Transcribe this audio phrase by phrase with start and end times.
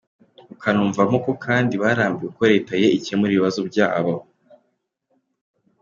[0.53, 4.15] Ukanumvamo ko kandi barambiwe uko leta ye icyemura ibibazo byabo!